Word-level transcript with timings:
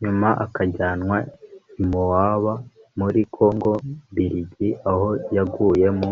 nyuma 0.00 0.28
akajyanwa 0.44 1.16
i 1.80 1.82
moba 1.90 2.54
muri 2.98 3.20
kongo 3.34 3.70
mbiligi 4.10 4.68
aho 4.90 5.08
yaguye 5.36 5.88
mu 5.98 6.10